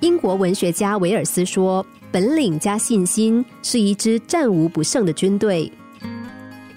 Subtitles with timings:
[0.00, 5.70] 英国文学家维尔斯说：“本领加信心是一支战无不胜的军队。”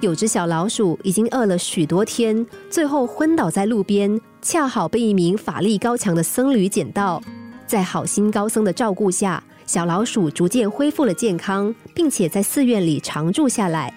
[0.00, 7.22] 有只小老鼠已经饿了许多天，最后昏倒在路边，恰好被一名法力高强的僧侣捡到。
[7.66, 13.92] 在好心高僧的照顾下，小老鼠逐渐恢复了健康，并且在寺院里常住下来。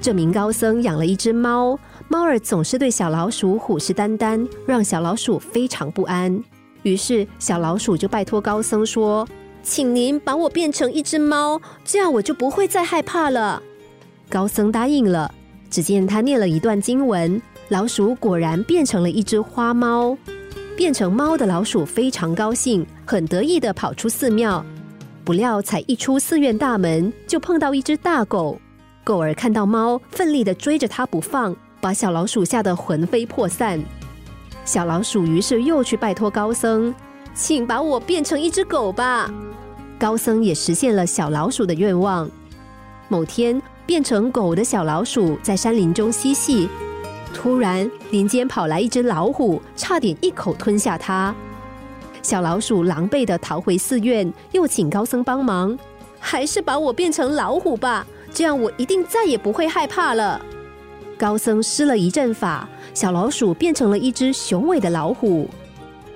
[0.00, 1.78] 这名高僧养了一只猫，
[2.08, 6.42] 猫儿总是对小老鼠虎视眈眈，让小老鼠非常不安。
[6.88, 9.28] 于是，小老鼠就拜托高僧说
[9.62, 13.62] ：“请您把我变成一只猫，这样我就不会再害怕了。”
[14.28, 15.32] 高僧答应了。
[15.70, 20.16] 只见他念了一段经文，老鼠果然变成了一只花猫。
[20.74, 24.64] 变成猫的老鼠非常高兴，很得意的跑出寺庙。
[25.24, 28.58] 不料才一出寺院大门，就碰到一只大狗。
[29.04, 33.78] 狗儿看到猫，奋力的追着它不放，把小老鼠吓得魂飞魄散。
[34.68, 36.94] 小老鼠于是又去拜托高僧，
[37.32, 39.30] 请把我变成一只狗吧。
[39.98, 42.30] 高僧也实现了小老鼠的愿望。
[43.08, 43.60] 某天。
[43.86, 46.68] 变成狗的小老鼠在山林中嬉戏，
[47.32, 51.34] 突然林间跑来一只老虎，差点一口吞下它。
[52.20, 55.74] 小老鼠狼狈的逃回寺院，又请高僧帮忙，
[56.20, 60.38] 还是把我变成老虎吧，这样我一定再也不会害怕了。
[61.18, 65.48] 高僧施了一阵法，小老鼠变成了一只雄伟的老虎。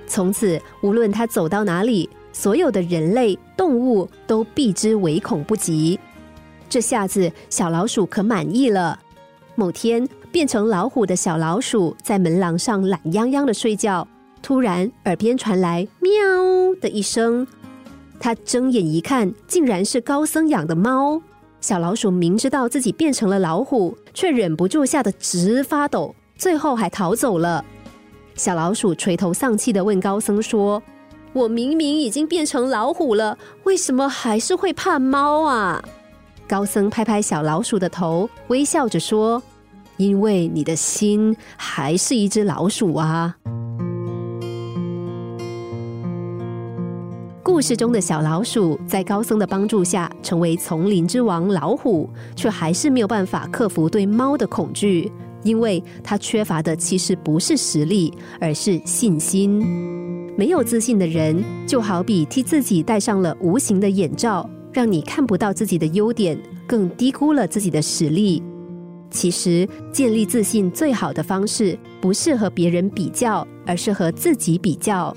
[0.07, 5.99] 从此，无论它走到哪里，所有的人类动物都避之唯恐不及。
[6.69, 8.97] 这下子小老鼠可满意了。
[9.55, 14.07] 某天，变成老虎的小老鼠在门廊上懒洋洋的睡觉，
[14.41, 16.11] 突然耳边传来“喵”
[16.81, 17.45] 的一声。
[18.19, 21.21] 他睁眼一看，竟然是高僧养的猫。
[21.63, 27.63] 小老鼠明知道自己变成了老虎，却忍不住吓得直发抖，最后还逃走了。
[28.35, 30.83] 小老鼠垂头丧气的问高僧说
[31.31, 35.81] ：“我明明已经变成老虎了，为什么还是会怕猫啊？”
[36.49, 39.41] 高僧拍拍小老鼠的头，微笑着说
[39.95, 43.37] ：“因为你的心还是一只老鼠啊。”
[47.53, 55.11] 故事中的小老鼠在高僧的帮助下成为丛林之王老虎，却还是没有办法克服对猫的恐惧，
[55.43, 59.59] 因为它缺乏的其实不是实力，而是信心。
[60.35, 64.49] 没有自信的人，就好比替自己戴上了无形的眼罩。
[64.71, 66.35] 让你看不到自己的优点，
[66.65, 68.41] 更低估了自己的实力。
[69.11, 75.15] 其实，建立自信最好的方式，不是和别人比较，而是和自己比较。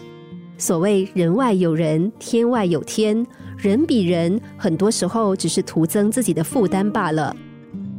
[0.58, 3.26] 所谓人外有人，天外有天，
[3.58, 7.34] 人比人，很多时候只是徒增自己的负担罢了。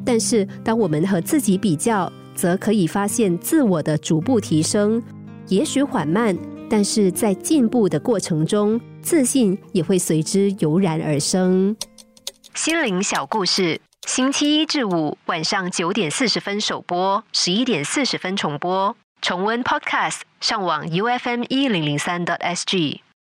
[0.05, 5.01] 但是，当我们和自己比较，则可以发现自我的逐步提升，
[5.47, 6.37] 也许缓慢，
[6.69, 8.79] 但是在进步的过程中。
[8.99, 11.73] 自信也会随之油然而生。
[12.53, 18.97] 心灵小故事，星期一至五晚上九点四十分首播，十一点四十分重播。
[19.21, 23.01] 重温 Podcast，上网 U F M 一零零三 t S G。